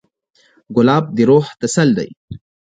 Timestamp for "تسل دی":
1.59-2.09